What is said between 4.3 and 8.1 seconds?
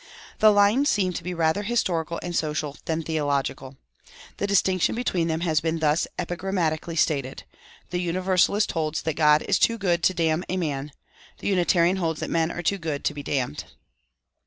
The distinction between them has been thus epigrammatically stated: that the